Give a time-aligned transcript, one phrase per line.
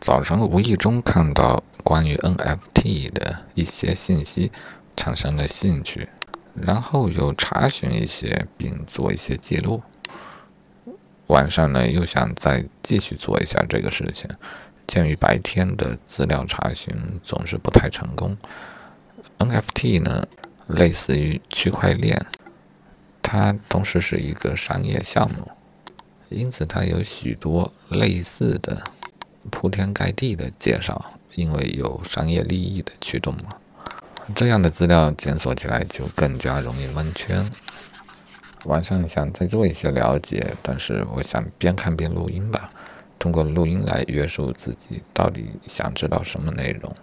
[0.00, 4.50] 早晨无意中看到关于 NFT 的一些信息，
[4.96, 6.08] 产生了兴趣，
[6.54, 9.82] 然后又查询一些，并做一些记录。
[11.28, 14.28] 晚上呢，又想再继续做一下这个事情。
[14.86, 18.36] 鉴于白天的资料查询总是不太成功
[19.38, 20.26] ，NFT 呢，
[20.66, 22.26] 类似于区块链，
[23.22, 25.50] 它同时是一个商业项目，
[26.28, 28.82] 因此它有许多类似的
[29.50, 33.56] 铺天盖地的介绍，因为有商业利益的驱动嘛。
[34.34, 37.44] 这样的资料检索起来就更加容易蒙圈。
[38.64, 42.70] 晚上想再做一些了解，但是我想边看边录音吧。
[43.18, 46.94] 通过录音来约束自己，到底想知道什么内容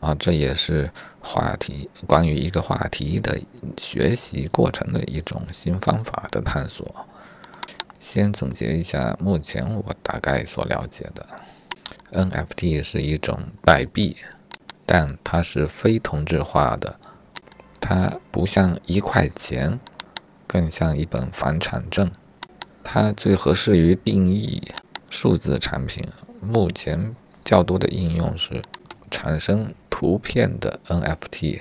[0.00, 0.14] 啊？
[0.14, 3.38] 这也是话题关于一个话题的
[3.78, 7.06] 学习过程的一种新方法的探索。
[7.98, 11.26] 先总结一下目前我大概所了解的
[12.14, 14.16] ，NFT 是一种代币，
[14.86, 16.98] 但它是非同质化的，
[17.80, 19.78] 它不像一块钱，
[20.46, 22.10] 更像一本房产证，
[22.82, 24.62] 它最合适于定义。
[25.10, 26.04] 数字产品
[26.40, 28.60] 目前较多的应用是
[29.10, 31.60] 产生图片的 NFT，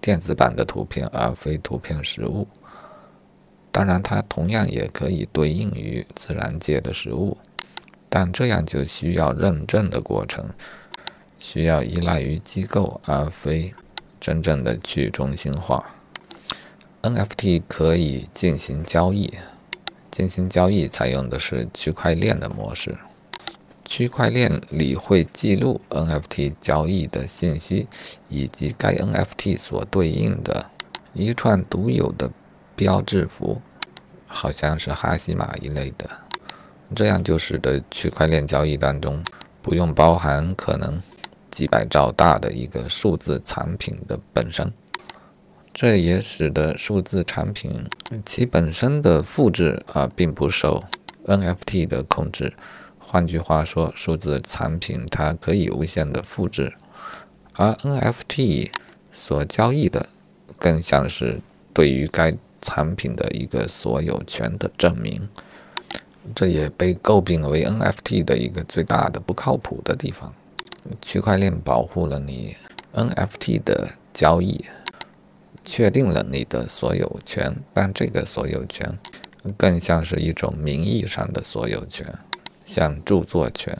[0.00, 2.48] 电子版的图片而非图片实物。
[3.70, 7.36] 当然，它同样也可以对应于自然界的实物，
[8.08, 10.50] 但这样就需要认证的过程，
[11.38, 13.72] 需要依赖于机构而非
[14.20, 15.94] 真正的去中心化。
[17.02, 19.34] NFT 可以进行交易。
[20.10, 22.96] 进行交易采用的是区块链的模式，
[23.84, 27.86] 区块链里会记录 NFT 交易的信息，
[28.30, 30.70] 以及该 NFT 所对应的
[31.12, 32.30] 一串独有的
[32.74, 33.60] 标志符，
[34.26, 36.08] 好像是哈希码一类的。
[36.94, 39.22] 这样就使得区块链交易当中
[39.60, 41.02] 不用包含可能
[41.50, 44.72] 几百兆大的一个数字产品的本身。
[45.74, 47.84] 这也使得数字产品
[48.24, 50.84] 其本身的复制啊，并不受
[51.26, 52.54] NFT 的控制。
[52.98, 56.72] 换句话说，数字产品它可以无限的复制，
[57.54, 58.70] 而 NFT
[59.12, 60.08] 所交易的
[60.58, 61.40] 更像是
[61.74, 65.28] 对于该产品的一个所有权的证明。
[66.34, 70.34] 这也被诟病为 NFT 的一个最大的不靠谱的地方。
[71.00, 72.56] 区块链保护了你
[72.94, 74.64] NFT 的交易。
[75.68, 78.96] 确定了你的所有权，但这个所有权
[79.56, 82.06] 更像是一种名义上的所有权，
[82.64, 83.76] 像著作权，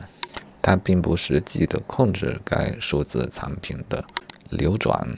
[0.61, 4.05] 它并不实际的控制该数字产品的
[4.51, 5.15] 流转。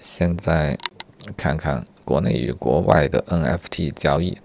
[0.00, 0.76] 现在
[1.36, 4.36] 看看国内与国外的 NFT 交易，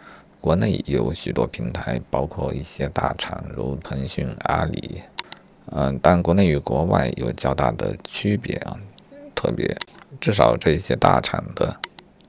[0.42, 5.04] 国内有许多平台，包括一些大厂如腾讯、阿里，
[5.68, 8.78] 嗯，但国内与国外有较大的区别啊，
[9.36, 9.78] 特别。
[10.20, 11.80] 至少这些大厂的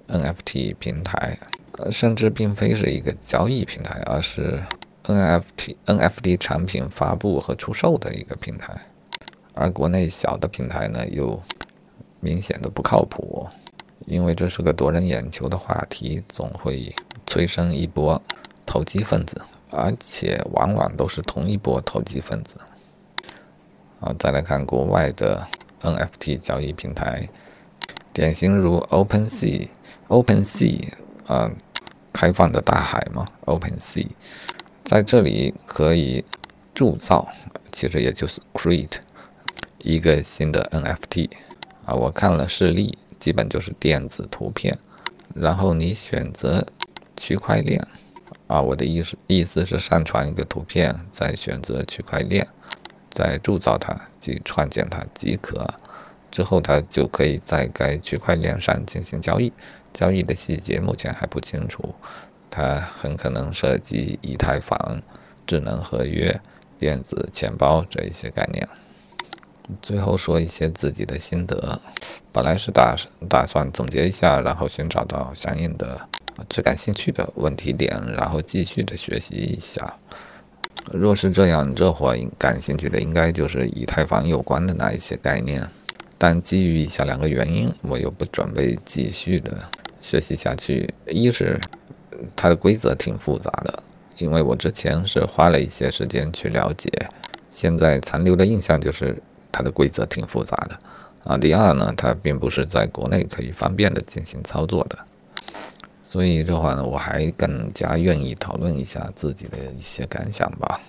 [0.09, 1.39] NFT 平台，
[1.79, 4.63] 呃，甚至并非是一个交易平台，而是
[5.05, 8.75] NFT NFT 产品发布和出售的一个平台。
[9.55, 11.43] 而国内小的平台呢，又
[12.21, 13.49] 明显的不靠谱，
[14.07, 16.93] 因为这是个夺人眼球的话题，总会
[17.27, 18.21] 催生一波
[18.67, 19.41] 投机分子，
[19.71, 22.57] 而且往往都是同一波投机分子。
[24.01, 25.47] 啊，再来看国外的
[25.81, 27.29] NFT 交易平台。
[28.13, 30.93] 典型如 OpenSea，OpenSea
[31.27, 31.53] 啊，
[32.13, 34.09] 开放的大海嘛，OpenSea，
[34.85, 36.25] 在这里可以
[36.75, 37.29] 铸造，
[37.71, 38.97] 其实也就是 create
[39.79, 41.31] 一个新的 NFT
[41.87, 41.95] 啊。
[41.95, 44.77] 我看了示例，基本就是电子图片，
[45.33, 46.67] 然后你选择
[47.17, 47.81] 区块链
[48.49, 52.45] 啊，我的意思意思是上传一个图片，再选择区块链，
[53.13, 55.73] 再铸造它即创建它即可。
[56.33, 59.53] 之后，它就可以在该区块链上进行交易。
[59.95, 61.95] 交易的细节目前还不清楚，
[62.51, 65.01] 它很可能涉及以太坊、
[65.47, 66.41] 智能合约、
[66.77, 68.69] 电子钱包这一些概念。
[69.81, 71.81] 最后说一些自己的心得，
[72.33, 72.97] 本来是打
[73.29, 76.01] 打算总结一下，然后寻找到相应的
[76.49, 79.99] 最感兴趣的问题点，然后继续的学习一下。
[80.91, 85.69] 若是这样，这会感兴趣的应该就是以太坊有关的那一些概念。
[86.19, 89.57] 但基于以下两个原因，我又不准备继续的
[90.01, 90.93] 学习下去。
[91.07, 91.61] 一是
[92.35, 93.83] 它的规则挺复杂的，
[94.19, 96.91] 因为我之前是花了一些时间去了解，
[97.51, 99.21] 现在残留的印象就是
[99.51, 100.79] 它的规则挺复杂的
[101.25, 101.39] 啊。
[101.39, 104.99] 第二呢，它并不是在国内可以方便的进行操作的，
[106.03, 110.81] 所以这话呢，我还更加愿意讨论一下自己的一些感想吧。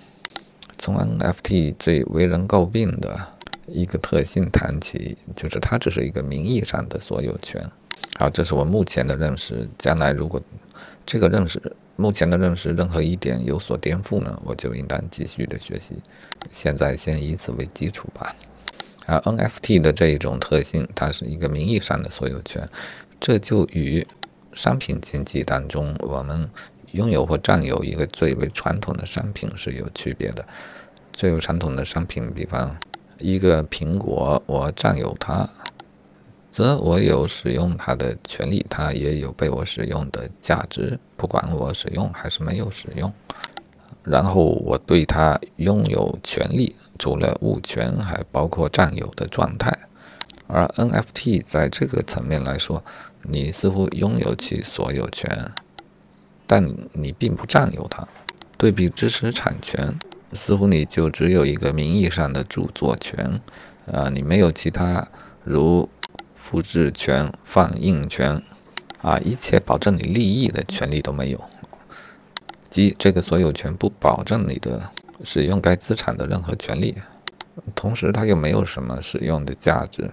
[0.76, 3.18] 从 NFT 最为人诟病的
[3.66, 7.70] 一个特性谈起，就是它只是一个名义上的所有权。
[8.18, 9.68] 好，这是我目前的认识。
[9.78, 10.40] 将来如果
[11.06, 11.60] 这个认识，
[11.96, 15.96] 目前的认识任何一点有所颠覆呢，我就应当继续的学习。
[16.50, 18.34] 现在先以此为基础吧。
[19.06, 22.68] 而 NFT 的这一种特性，它是一个名义上的所有权，
[23.20, 24.06] 这就与
[24.52, 26.48] 商品经济当中我们
[26.92, 30.46] 拥有或占有一个最为传统的商品是有区别的。
[31.12, 32.76] 最为传统的商品，比方
[33.18, 35.48] 一个苹果，我占有它。
[36.50, 43.12] 则我有使用它的权利，它也有被我使用的价值，不管我使用还是没有使用。
[44.02, 49.76] 然后我对它拥有权利，除了物权，还包括占有的状态。
[50.46, 52.84] 而 NFT 在这个层面来说，
[53.22, 55.50] 你似乎拥有其所有权，
[56.46, 58.06] 但你并不占有它。
[58.56, 59.98] 对比知识产权，
[60.32, 63.40] 似乎你就只有一个名义上的著作权，
[63.90, 65.08] 啊，你没有其他
[65.42, 65.88] 如。
[66.36, 68.40] 复制权、放映权，
[69.00, 71.42] 啊，一切保证你利益的权利都没有，
[72.74, 74.90] 即这个所有权不保证你的
[75.22, 76.92] 使用该资产的任何权利，
[77.72, 80.10] 同时它又没有什么使用的价值，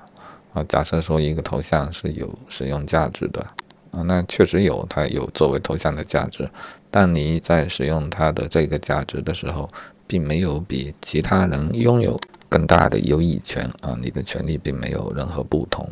[0.53, 3.41] 啊，假设说一个头像是有使用价值的，
[3.89, 6.47] 啊，那确实有，它有作为头像的价值，
[6.91, 9.67] 但你在使用它的这个价值的时候，
[10.05, 15.89] 并没有比其他人拥有更大的优异权，啊，你的权利并没有任何不同。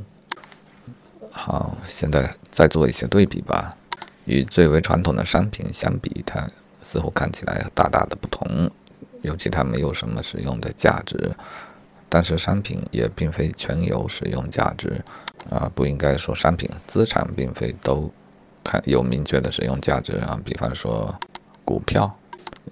[1.32, 3.76] 好，现在再做一些对比吧。
[4.30, 6.48] 与最为传统的商品相比，它
[6.84, 8.70] 似乎看起来大大的不同。
[9.24, 11.32] 尤其它没有什么使用的价值，
[12.08, 15.04] 但是商品也并非全有使用价值
[15.50, 15.70] 啊。
[15.76, 18.10] 不应该说商品资产并非都
[18.64, 20.40] 看有明确的使用价值啊。
[20.46, 21.14] 比方说
[21.66, 22.16] 股票，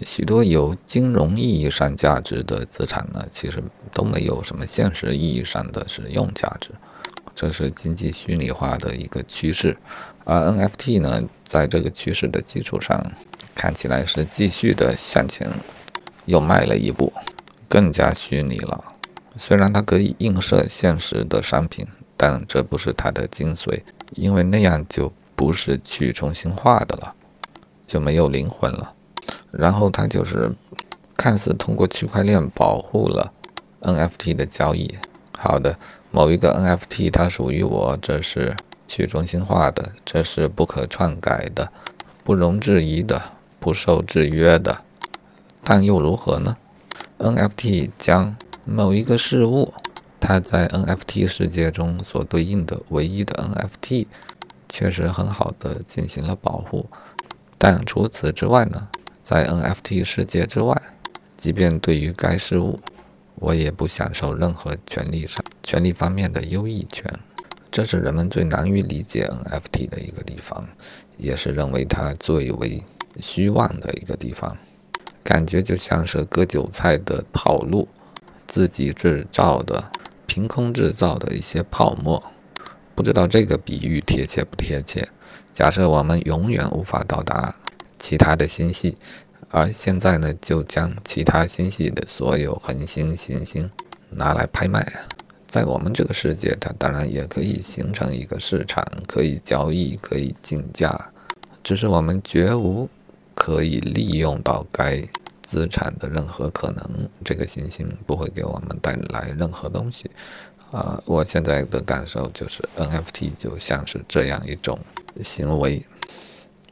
[0.06, 3.62] 许多有金融意义上价值的资产呢，其实
[3.92, 6.70] 都没有什么现实意义上的使用价值。
[7.36, 9.78] 这是经济虚拟化的一个趋势，
[10.30, 13.02] 而 NFT 呢，在这个趋势的基础上，
[13.56, 15.50] 看起来是继续的向前
[16.26, 17.14] 又迈了一步，
[17.70, 18.84] 更加虚拟了。
[19.38, 21.88] 虽然它可以映射现实的商品，
[22.18, 23.82] 但这不是它的精髓，
[24.16, 27.16] 因为那样就不是去中心化的了，
[27.88, 28.94] 就没有灵魂了。
[29.50, 30.54] 然后它就是
[31.16, 33.32] 看似通过区块链保护了
[33.80, 34.98] NFT 的交易。
[35.38, 35.80] 好的。
[36.10, 38.56] 某一个 NFT 它属于我，这是
[38.88, 41.72] 去中心化的，这是不可篡改的，
[42.24, 43.22] 不容置疑的，
[43.60, 44.82] 不受制约的。
[45.64, 46.56] 但又如何呢
[47.20, 49.74] ？NFT 将某一个事物，
[50.20, 54.08] 它在 NFT 世界中所对应的唯一的 NFT，
[54.70, 56.90] 确实很好的进行了保护。
[57.58, 58.88] 但除此之外呢，
[59.22, 60.82] 在 NFT 世界之外，
[61.36, 62.80] 即便对于该事物，
[63.36, 67.12] 我也不享受任何权利上、权利方面的优异权，
[67.78, 70.68] 这是人们最难于理解 NFT 的一个地方，
[71.16, 72.84] 也是认为它最为
[73.22, 74.58] 虚妄的一个地方。
[75.24, 77.88] 感觉就像是割韭菜的套路，
[78.48, 79.92] 自己制造的、
[80.26, 82.32] 凭空制造的一些泡沫。
[82.96, 85.08] 不知道这个比喻贴切不贴切？
[85.54, 87.54] 假设我们永远无法到达
[88.00, 88.98] 其他的星系。
[89.52, 93.70] 而现在呢，就将其他星系的所有恒星、行星
[94.10, 94.84] 拿来拍卖。
[95.48, 101.12] 在我们这个世界，它当然也可以形成一个市场，可以交易，可以竞价。
[101.64, 102.90] 只是我们绝无
[103.34, 105.02] 可以利用到该
[105.44, 107.10] 资产的任何可能。
[107.24, 110.12] 这个行星不会给我们带来任何东西。
[110.72, 114.78] 啊，我现在的感受就是 NFT 就像是这样一种
[115.24, 115.86] 行为。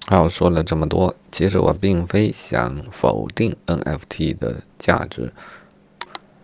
[0.08, 5.32] 好，说了这么多，其实我并非想否定 NFT 的价值。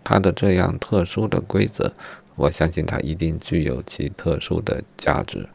[0.04, 1.94] 它的这样特殊的规则，
[2.42, 5.48] 我相信它一定具有其特殊的价值。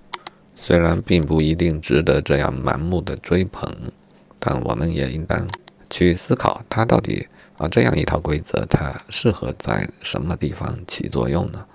[0.55, 3.69] 虽然并不一定值得这样盲目的追捧，
[4.39, 5.49] 但我们也应当
[5.91, 7.27] 去思考，它到底
[7.59, 11.67] 啊这样一套规则，它适合在什么地方起作用呢？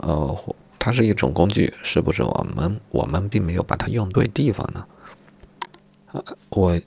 [0.00, 0.36] 呃，
[0.76, 4.84] 它是一种工具，是不是我们我们并没有把它用对地方呢？
[6.50, 6.80] 我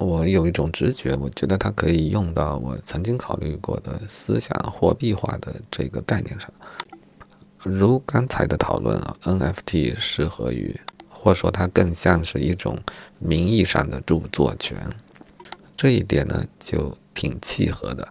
[0.00, 6.50] 我有一种直觉，我觉得它可以用到我曾经考虑过的思想货币化的这个概念上。
[7.58, 10.80] 如刚才的讨论啊，NFT 适合于，
[11.10, 12.78] 或者说它更像是一种
[13.18, 14.90] 名义上的著作权，
[15.76, 18.08] 这一点呢就挺契合的。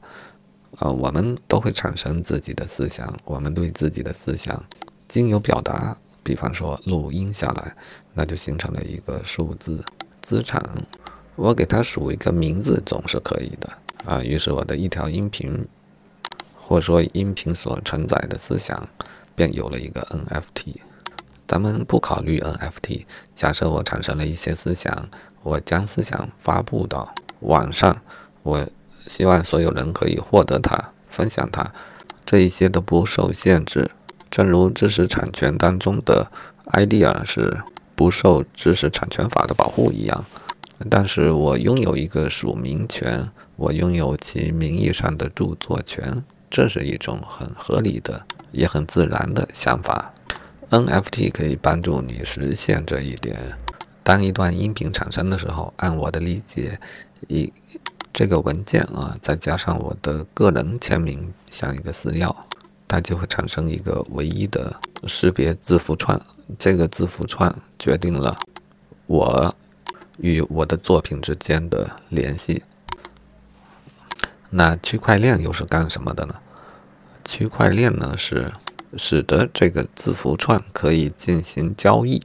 [0.78, 4.64] 啊，我们都会产生自己的思想，我们对自己的思想
[5.08, 7.76] 经由表达，比方说录音下来，
[8.14, 9.84] 那就形成了一个数字。
[10.22, 10.62] 资产，
[11.40, 13.70] 我给它署一个名字总是可以的。
[14.06, 15.66] 啊，于是我的一条音频，
[16.58, 18.90] 或说音频所承载的思想，
[19.36, 20.76] 便有了一个 NFT。
[21.48, 25.10] 咱们不考虑 NFT，假设我产生了一些思想，
[25.42, 28.02] 我将思想发布到网上，
[28.44, 28.68] 我
[29.08, 31.74] 希望所有人可以获得它，分享它，
[32.26, 33.90] 这一些都不受限制。
[34.30, 36.30] 正如知识产权当中的
[36.74, 37.64] idea 是
[37.96, 40.26] 不受知识产权法的保护一样，
[40.90, 50.14] 但是我拥有一个署名权，我拥有其名义上的著作权，这是一种很合理的，也很自然的想法。
[50.70, 53.58] NFT 可以帮助你实现这一点。
[54.04, 56.80] 当一段音频产生的时候，按我的理解，
[57.28, 57.52] 以
[58.14, 62.34] 这个文件啊，再加上我的个人签名，像一个私钥，
[62.88, 66.20] 它就会产生一个唯一的识别字符串。
[66.58, 68.40] 这个字符串决定了
[69.06, 69.54] 我
[70.20, 72.64] 与我的作品之间的联系。
[74.50, 76.36] 那区块链又是干什么的呢？
[77.26, 78.54] 区块链呢是。
[78.98, 82.24] 使得这个字符串可以进行交易，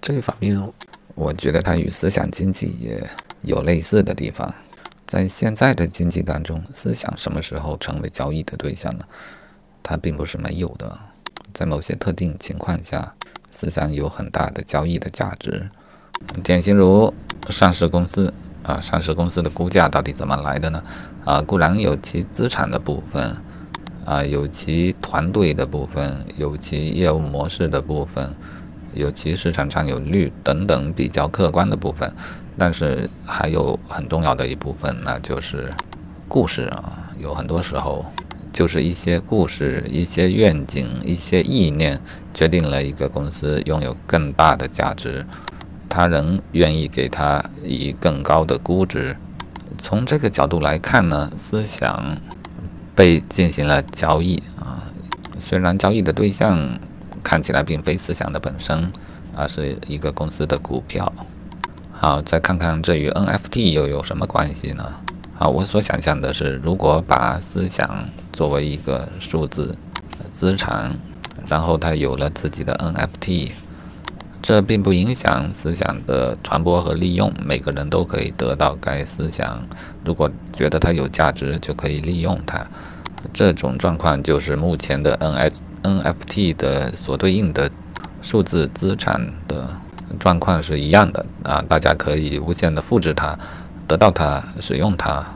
[0.00, 0.72] 这一方面，
[1.14, 3.08] 我觉得它与思想经济也
[3.42, 4.52] 有类似的地方。
[5.06, 9.04] 在现在的经济当中，思想什么时候成为交易的对象呢？
[9.84, 10.98] 它并不是没有的，
[11.54, 13.14] 在某些特定情况下，
[13.52, 15.70] 思想有很大的交易的价值。
[16.42, 17.12] 典型如
[17.48, 18.32] 上市公司
[18.62, 20.82] 啊，上市公司的估价到底怎么来的呢？
[21.24, 23.36] 啊，固然有其资产的部分。
[24.04, 28.34] 啊，有其团队的部分，有其业务模式的部分，
[28.94, 32.10] 有其市场占有率等等比较客观的部分，
[32.56, 35.70] 但是还有很重要的一部分，那就是
[36.26, 37.10] 故事啊。
[37.18, 38.06] 有很多时候，
[38.50, 42.00] 就是一些故事、一些愿景、一些意念，
[42.32, 45.26] 决定了一个公司拥有更大的价值，
[45.88, 49.16] 他人愿意给他以更高的估值。
[49.76, 52.18] 从这个角度来看呢，思想。
[52.94, 54.90] 被进行了交易啊，
[55.38, 56.80] 虽然交易的对象
[57.22, 58.90] 看起来并非思想的本身，
[59.36, 61.12] 而是一个公司的股票。
[61.92, 64.96] 好，再看看这与 NFT 又有什么关系呢？
[65.38, 69.78] 啊，我所想象的是，如果把思想作为一个数字
[70.32, 70.98] 资产，
[71.46, 73.52] 然后它有了自己的 NFT，
[74.40, 79.62] 这并不影响思想的传播和利用，每个人都可以得到该思想。
[80.04, 82.66] 如果觉得它有价值，就可以利用它。
[83.32, 87.70] 这种状况就是目前的 N S N F T 的所对应的
[88.22, 89.68] 数字资产的
[90.18, 91.62] 状况是一样的啊！
[91.68, 93.38] 大家可以无限的复制它，
[93.86, 95.26] 得到它，使用它。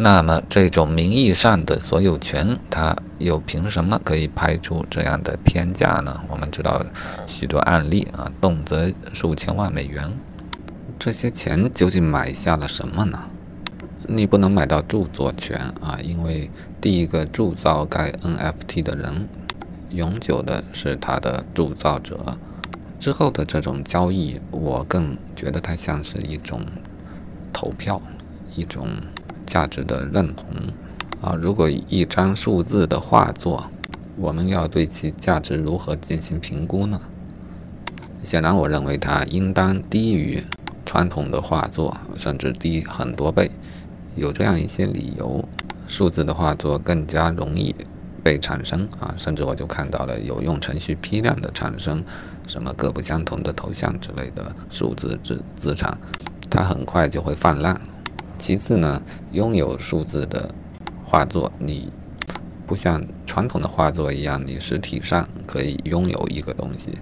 [0.00, 6.20] 那么这种名义上的所有权，它又凭什么可以拍出这样的天价呢？
[6.28, 6.86] 我们知道
[7.26, 10.16] 许多案例啊，动辄数千万美元。
[11.00, 13.24] 这些钱究竟买下了什么呢？
[14.06, 16.48] 你不能买到著作权啊，因为
[16.80, 19.28] 第一个铸造该 NFT 的人，
[19.90, 22.38] 永久的是它的铸造者。
[23.00, 26.64] 之后的这种交易，我更觉得它像是一种
[27.52, 28.00] 投票，
[28.54, 28.86] 一种
[29.48, 30.44] 价值的认同
[31.20, 31.34] 啊。
[31.34, 33.68] 如果一张数字的画作，
[34.14, 37.00] 我们要对其价值如何进行评估呢？
[38.22, 40.44] 显然，我认为它应当低于
[40.84, 43.50] 传统的画作，甚至低很多倍。
[44.16, 45.44] 有这样一些理由，
[45.86, 47.74] 数字的画作更加容易
[48.22, 52.04] 被产生啊，甚至我就看到了有用程序批量的产生
[52.48, 55.96] 什么各不相同的头像之类的数字资资产，
[56.50, 57.80] 它很快就会泛滥。
[58.38, 59.02] 其次呢，
[59.32, 60.54] 拥有数字的
[61.04, 61.90] 画作，你
[62.66, 66.96] 不像传统的画作一样，你实体上可以拥有一个东西，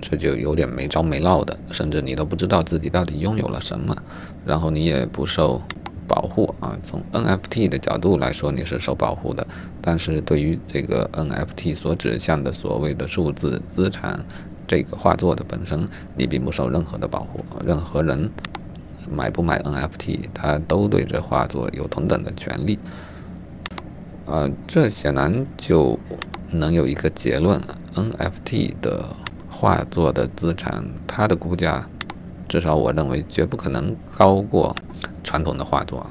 [0.00, 3.96] 这就有点没着没落的，甚至你都不知道自己到底拥有了什么，
[4.46, 5.60] 然后你也不受。
[6.08, 9.46] 保护啊，从 NFT 的角度来说，你是受保护的。
[9.82, 14.24] 但是对于这个 NFT 所指向的所谓的数字资产，
[14.66, 17.44] 这个画作的本身，你并不受任何的保护。
[17.62, 18.30] 任何人
[19.10, 22.78] 买不买 NFT，他都对这画作有同等的权利。
[24.26, 25.98] 啊，这显然就
[26.50, 27.60] 能有一个结论
[27.94, 29.04] ：NFT 的
[29.48, 31.88] 画作的资产，它的估价，
[32.46, 34.76] 至少我认为绝不可能高过。
[35.22, 36.06] 传统的画作，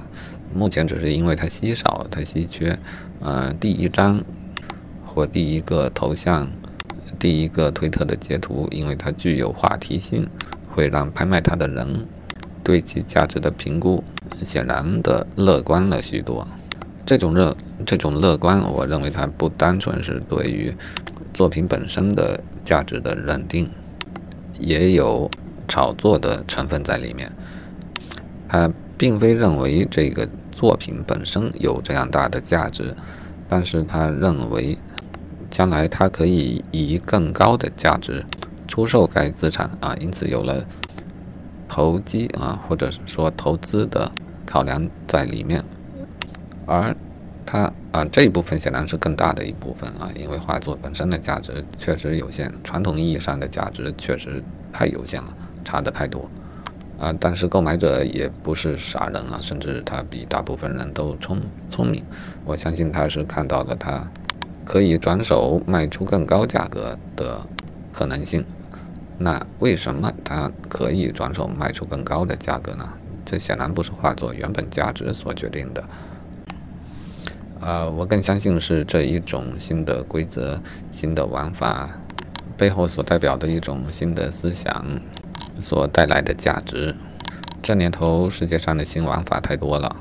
[0.53, 2.77] 目前只是因为它稀少、它稀缺。
[3.20, 4.24] 呃，第一张
[5.03, 6.48] 或第一个头像、
[7.17, 10.27] 第一个推特的截图，因为它具有话题性，
[10.72, 12.08] 会让拍卖它的人
[12.67, 14.03] 对其价值的评估
[14.43, 16.45] 显然的乐观了许多。
[17.05, 17.55] 这种乐、
[17.86, 20.75] 这种乐观，我认为它不单纯是对于
[21.33, 23.69] 作品本身的价值的认定，
[24.59, 25.31] 也有
[25.65, 27.31] 炒作的成分在里面。
[28.50, 32.93] 他并非认为这个作品本身有这样大的价值，
[33.47, 34.77] 但是他认为
[35.50, 38.25] 将来他可以以更高的价值
[38.67, 40.65] 出售该资产啊，因此有了
[41.77, 44.12] 投机啊，或者说投资的
[44.48, 45.63] 考量在里面，
[46.65, 46.96] 而
[47.46, 54.43] 他啊这一部分显然是更大的一部分啊，因为画作本身的价值确实有限，传统意义上的价值确实
[54.74, 55.31] 太有限了，
[55.63, 56.27] 差的太多。
[57.00, 62.03] 啊，但是购买者也不是傻人啊，甚至他比大部分人都聪聪明。
[62.43, 64.01] 我相信他是看到了他
[64.65, 67.39] 可以转手卖出更高价格的
[67.93, 68.43] 可能性。
[69.17, 72.88] 那为什么他可以转手卖出更高的价格呢？
[73.25, 75.83] 这显然不是画作原本价值所决定的。
[77.59, 81.89] 呃，我更相信是这一种新的规则、新的玩法
[82.55, 85.01] 背后所代表的一种新的思想。
[85.59, 86.93] 所带来的价值。
[87.63, 89.95] 这年头，世界上的新玩法太多了，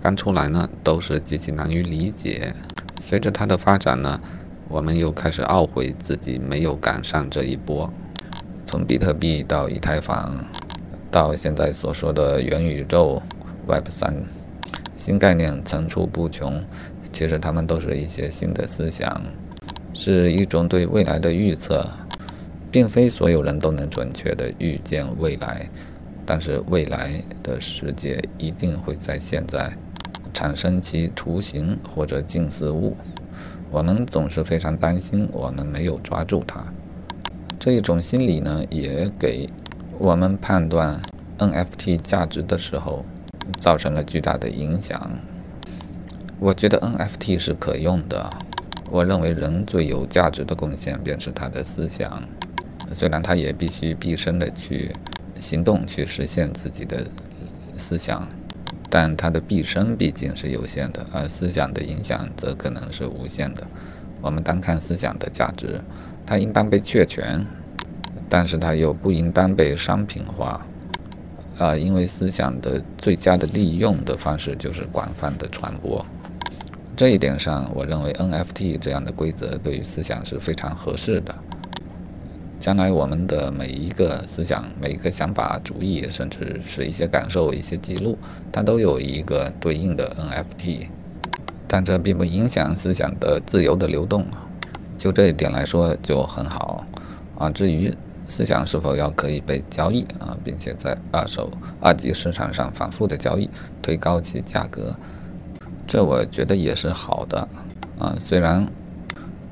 [0.00, 2.54] 刚出来呢都是极其难于理解。
[2.98, 4.18] 随着它的发展呢，
[4.68, 7.92] 我们又开始懊悔自己没有赶上这一波。
[8.72, 10.34] 从比特币到以太坊，
[11.10, 13.20] 到现在所说的元宇宙
[13.66, 14.24] Web 三，
[14.96, 16.64] 新概念层出不穷。
[17.12, 19.22] 其实它们都是一些新的思想，
[19.92, 21.86] 是一种对未来的预测。
[22.70, 25.68] 并非所有人都能准确地预见未来，
[26.24, 29.70] 但是未来的世界一定会在现在
[30.32, 32.96] 产生其雏形或者近似物。
[33.70, 36.64] 我们总是非常担心我们没有抓住它。
[37.64, 39.48] 这一种心理呢，也给
[39.96, 41.00] 我们判断
[41.38, 43.04] NFT 价值的时候
[43.60, 45.12] 造成了巨大的影响。
[46.40, 48.28] 我觉得 NFT 是可用的。
[48.90, 52.24] 我认为人最有价值的贡献便是他的思想。
[52.92, 54.92] 虽然他也必须毕生的去
[55.38, 57.06] 行动去实现自己的
[57.76, 58.28] 思想，
[58.90, 63.64] 但他的毕生毕竟是有限的，而思想的影响则可能是无限的。
[64.20, 65.80] 我们单看思想的价值，
[66.26, 67.46] 它应当被确权，
[68.28, 70.66] 但是它又不应当被商品化。
[71.58, 76.04] 啊，因为思想的最佳的利用的方式就是广泛的传播。
[76.96, 81.34] 这一点上，我认为 NFT 这样的规则对于思想是非常合适的。
[82.58, 88.16] 将来我们的每一个思想、每一个想法、主意，甚至是一些感受、一些记录，
[88.50, 90.86] 它都有一个对应的 NFT，
[91.66, 94.24] 但这并不影响思想的自由的流动。
[95.02, 96.86] 就这一点来说就很好
[97.36, 97.50] 啊。
[97.50, 97.92] 至于
[98.28, 103.50] 思想是否要可以被交易啊，并且在二手二级市场上反复的交易，
[103.82, 104.94] 推高其价格，
[105.88, 107.48] 这我觉得也是好的
[107.98, 108.14] 啊。
[108.20, 108.64] 虽然。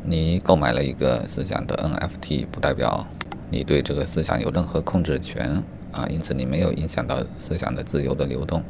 [0.02, 3.06] 你购买了一个思想的 NFT，不代表
[3.50, 8.64] 你对这个思想有任何控制权啊，因此你没有影响到思想的自由的流动。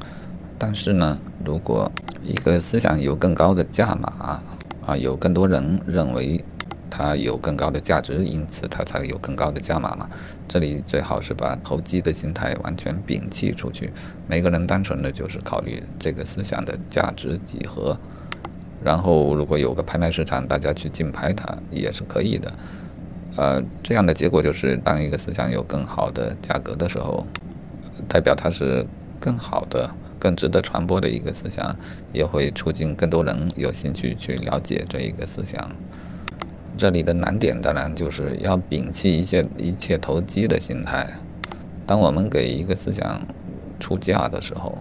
[0.58, 1.88] 但是呢，如果
[2.20, 4.42] 一个思想有更高的价码
[4.84, 6.44] 啊，有更多人认为
[6.90, 10.11] 它有更高的价值，因此它才有更高的价码嘛。
[10.48, 13.92] 这里最好是把投机的心态完全摒弃出去，
[14.26, 17.96] 每个人单纯的就是考虑这个思想的价值几何。
[18.83, 22.53] 然后，如果有个拍卖市场，大家去竞拍它也是可以的。
[23.37, 27.26] 呃，这样的结果就是，当一个思想有更好的价格的时候，
[28.09, 28.87] 代表它是
[29.20, 31.76] 更好的、更值得传播的一个思想，
[32.12, 35.70] 也会促进更多人有兴趣去了解这一个思想。
[36.76, 41.06] 这里的难点当然就是要摒弃一些一切投机的心态。
[41.87, 43.20] 当我们给一个思想
[43.78, 44.78] 出价的时候，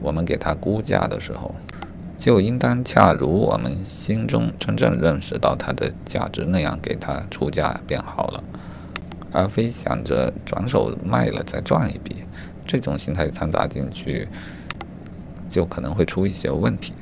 [0.00, 1.54] 我们给它估价的时候。
[2.18, 8.42] 就应当恰如我们心中真正认识到它的价值那样给它出价便好了，
[9.32, 12.24] 而非想着转手卖了再赚一笔。
[12.66, 14.28] 这种心态掺杂进去，
[15.46, 16.94] 就可能会出一些问题。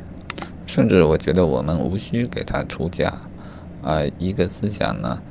[0.66, 3.14] 甚至我觉得我们无需给它出价。
[3.84, 5.22] 啊，一个思想呢，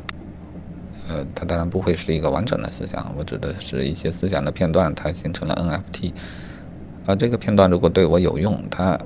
[1.09, 6.13] 呃，它当然不会是一个完整的思想，我指的是一些思想的片段，它形成了 NFT。
[7.07, 8.97] 而这个片段如果对我有用，它。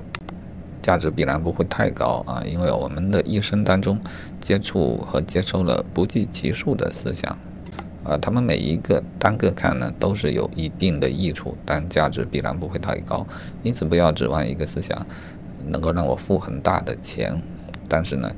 [0.80, 4.00] 价值必然不会太高啊，因为我们的一生当中
[4.40, 7.36] 接触和接收了不计其数的思想，
[8.04, 13.26] 啊，他们每一个单个看呢都是有一定的益处，但价值必然不会太高。
[13.62, 15.06] 因此，不要指望一个思想
[15.66, 17.42] 能够让我付很大的钱。
[17.86, 18.32] 但是呢，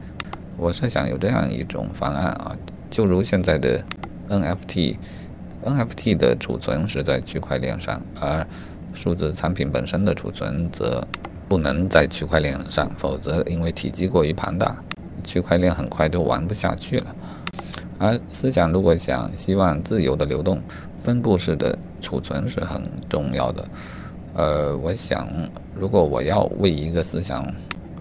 [0.61, 2.55] 我设想有这样一种方案啊，
[2.91, 3.83] 就如现在的
[4.29, 8.47] NFT，NFT 的储存是在区块链上，而
[8.93, 11.07] 数字产品本身的储存则。
[11.49, 14.77] 不能在区块链上，否则因为体积过于庞大，
[15.25, 17.07] 区块链很快就玩不下去了。
[17.99, 20.63] 而思想如果想希望自由的流动，
[21.03, 23.69] 分布式的储存是很重要的。
[24.35, 25.29] 呃，我想，
[25.75, 27.45] 如果我要为一个思想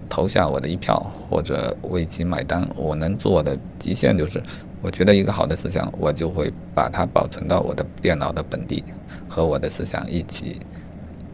[0.10, 4.42] 投下我的一票，或者为其买单，我能做的极限就是，
[4.82, 8.84] 我觉得一个好的思想，我就会把它保存到我的电脑的本地，
[9.30, 10.60] 和我的思想一起，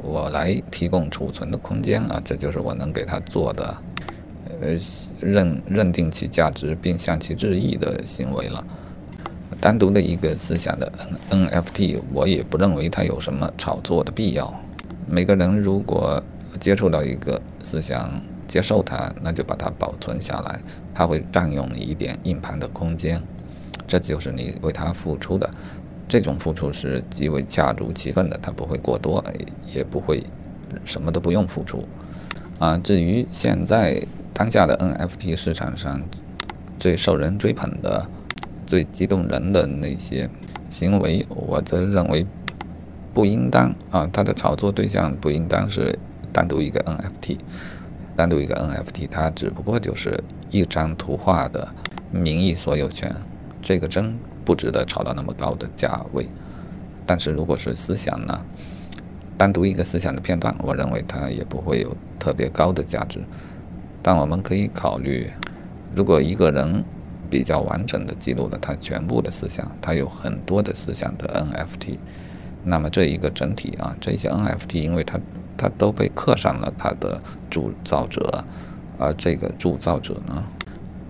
[0.01, 3.77] 我来提供储存的空间啊，这就是我能给他做的，
[4.61, 4.77] 呃，
[5.21, 8.63] 认认定其价值并向其致意的行为了。
[9.61, 10.91] 单独的一个思想的
[11.29, 14.53] N NFT，我也不认为它有什么炒作的必要。
[15.07, 16.21] 每个人如果
[16.59, 18.11] 接触到一个思想，
[18.47, 20.61] 接受它，那就把它保存下来。
[20.93, 23.21] 它会占用你一点硬盘的空间，
[23.87, 25.49] 这就是你为它付出的。
[26.07, 29.23] 这种付出是极为恰如其分的，它不会过多，
[29.73, 30.23] 也不会
[30.83, 31.87] 什么都不用付出。
[32.59, 34.01] 啊，至于现在
[34.33, 36.01] 当下的 NFT 市场上
[36.79, 38.07] 最受人追捧的、
[38.65, 40.29] 最激动人的那些
[40.69, 42.25] 行为，我则认为。
[43.13, 45.97] 不应当啊，它的炒作对象不应当是
[46.33, 47.37] 单独一个 NFT，
[48.15, 50.17] 单独一个 NFT，它只不过就是
[50.49, 51.67] 一张图画的
[52.11, 53.13] 名义所有权，
[53.61, 56.27] 这个真不值得炒到那么高的价位。
[57.05, 58.45] 但是如果是思想呢，
[59.37, 63.21] 单独一个思想的片段，我认为它也不会有特别高的价值。
[64.01, 65.29] 但我们可以考虑，
[65.93, 66.83] 如果一个人
[67.29, 71.97] 比较完整的记录了他全部的思想，他有很多的思想的 NFT。
[72.65, 75.19] 那么这一个整体啊，这些 NFT，因为它
[75.55, 78.43] 它都被刻上了它的铸造者，
[78.97, 80.43] 而这个铸造者呢，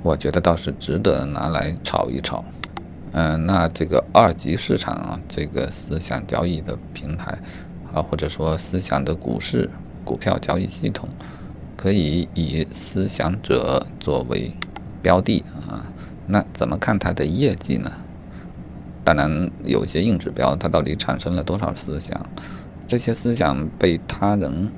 [0.04, 2.44] 我觉得倒是值得拿来炒一炒。
[3.14, 7.40] 嗯，那这个二级市场啊，这个思想交易的平台
[7.94, 9.70] 啊，或者说思想的股市
[10.04, 11.08] 股票交易系统，
[11.78, 14.52] 可以以思想者作为
[15.02, 15.86] 标的啊，
[16.28, 17.90] 那怎么看它的业绩呢？
[19.06, 22.20] 当然，有一些硬指标，它到底产生了多少思想？
[22.88, 24.72] 这些思想被他人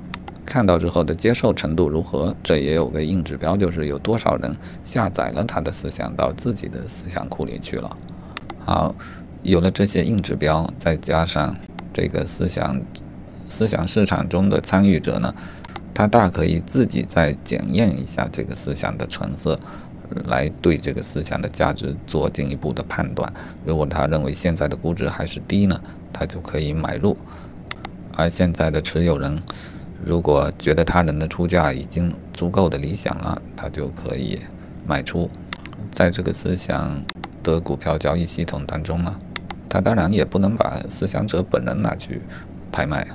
[0.44, 2.36] 看到之后的接受程度如何？
[2.42, 7.96] 这也有个硬指标，就是有多少人下载了他的思想到自己的思想库里去了。
[8.64, 8.94] 好，
[9.42, 11.56] 有了这些硬指标，再加上
[11.92, 12.80] 这个思想
[13.48, 15.34] 思想市场中的参与者呢，
[15.94, 19.58] 他大可以自己再检验一下这个思想的成色。
[20.26, 23.32] 来对这个思想的价值做进一步的判断。
[23.64, 25.80] 如果他认为现在的估值还是低呢，
[26.12, 27.16] 他就可以买入；
[28.16, 29.42] 而现在的持有人
[30.04, 34.38] 如果觉得他人的出价已经足够的理想了，他就可以
[34.86, 35.28] 卖出。
[35.92, 37.02] 在这个思想
[37.42, 39.14] 的股票交易系统当中呢，
[39.68, 42.22] 他当然也不能把思想者本人拿去
[42.70, 43.06] 拍卖。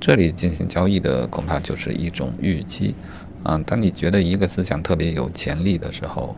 [0.00, 2.94] 这里进行交易的恐怕就是一种预期。
[3.44, 6.36] 啊，当你觉得一个思想特别有潜力的时候，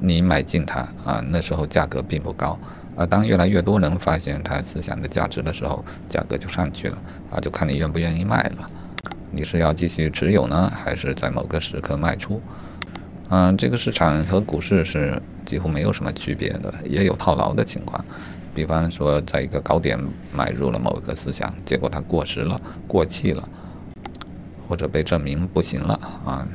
[0.00, 2.58] 你买进它啊，那时候价格并不高。
[2.96, 6.98] 啊当越来越多人发现它思想的价值的时候，价格就上去了
[7.30, 8.66] 啊，就看你愿不愿意卖了。
[9.30, 12.40] 你是要继续持有呢，还是在某个时刻卖出？
[13.28, 18.04] 嗯，这个市场和股市是几乎没有什么区别的，也有套牢的情况。
[18.54, 19.96] 比方说，在一个高点
[20.32, 23.48] 买入了某个思想，结果它过时了、过气了。
[24.68, 25.94] 或者被证明不行了
[26.26, 26.46] 啊，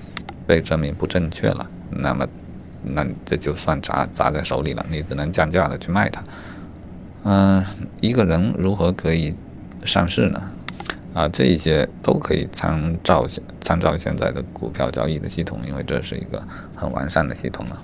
[0.45, 2.28] 被证明不正确了，那么，
[2.84, 6.23] 那这就算砸砸在手里了，你只能降价了去卖它。
[7.23, 7.65] 嗯，
[8.02, 9.34] 一个人如何可以
[9.84, 10.41] 上市呢？
[11.13, 13.28] 啊，这一些都可以参照
[13.62, 16.43] 参照现在的股票交易的系统，因为这是一个
[16.76, 17.82] 很完善的系统了。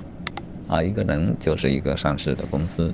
[0.67, 2.93] 啊，一个人就是一个上市的公司，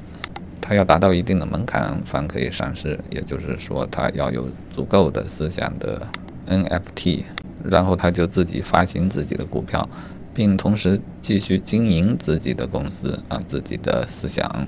[0.61, 6.07] 他要达到一定的门槛方可以上市，也就是说，他要有足够的思想的。
[6.47, 7.23] NFT，
[7.63, 9.89] 然后他就自己发行自己的股票，
[10.33, 14.67] 并同时继续经营自己的公司啊，自己的思想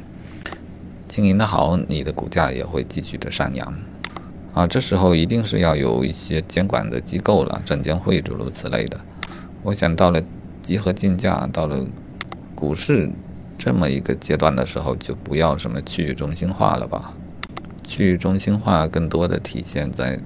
[1.07, 3.73] 经营的好，你的股价也会继续的上扬
[4.53, 4.67] 啊。
[4.67, 8.99] 这时候一定是要有一些监管的机构了，证监会诸如此类的。
[9.63, 10.21] 我想到了
[10.61, 11.85] 集合竞价，到了
[12.53, 13.09] 股市
[13.57, 17.13] 这么一个阶段的时候，就不要什么去中心化了吧？
[17.83, 20.19] 去中心化更多的体现在。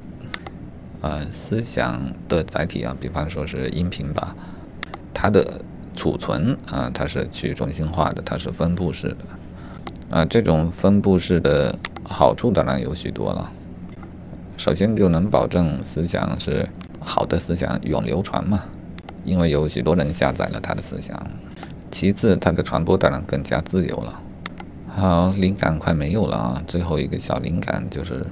[1.01, 4.35] 呃，思想的载体啊，比方说是音频吧，
[5.15, 5.61] 它的
[5.95, 9.17] 储存啊，它是去中心化的，它是分布式的。
[10.11, 13.51] 啊，这种分布式的好处当然有许多了。
[14.57, 18.65] 首先就能保证思想是好的思想永流传嘛，
[19.23, 21.19] 因为有许多人下载了他的思想。
[21.89, 24.21] 其次，它的传播当然更加自由了。
[24.87, 28.27] 好，灵感快没有了啊，最后一个小灵感就是。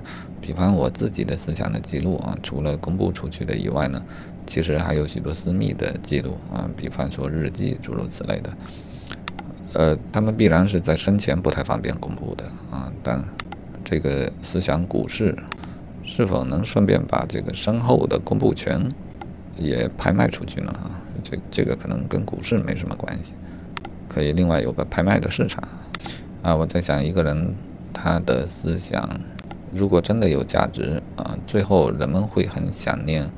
[0.50, 4.04] 比方我自己的思想的记录啊，除了公布出去的以外呢，
[4.48, 8.50] 其实还有许多私密的记录啊，比方说日记诸如此类的。
[9.76, 13.24] 呃，他们必然是在生前不太方便公布的啊，但
[13.84, 15.38] 这个思想股市
[16.04, 18.92] 是否能顺便把这个身后的公布权
[19.56, 20.72] 也拍卖出去呢？
[20.72, 23.36] 啊，这这个可能跟股市没什么关系，
[24.08, 25.64] 可以另外有个拍卖的市场。
[26.42, 27.54] 啊，我在想，一个人
[27.94, 29.08] 他的思想
[29.74, 33.30] 如果真的有价值啊，最后人们会很想念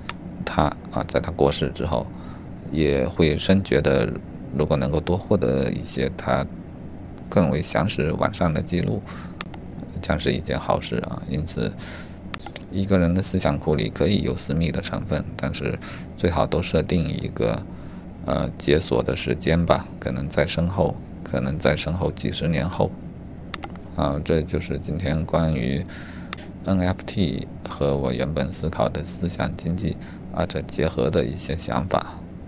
[0.45, 2.07] 他啊，在他过世之后，
[2.71, 4.11] 也会深觉得，
[4.57, 6.45] 如果能够多获得一些他
[7.29, 9.01] 更为详实完善的记录，
[10.01, 11.21] 将是一件好事啊。
[11.29, 11.71] 因此。
[12.73, 15.77] 一个人的思想库里可以有私密的成分，但是
[16.15, 17.61] 最好都设定一个
[18.25, 22.89] 呃解锁的时间吧，可能在身后，可能在身后几十年后。
[23.97, 25.85] 啊，这就是今天关于
[26.65, 29.97] NFT 和我原本思考的思想经济
[30.33, 32.20] 二者结合的一些想法。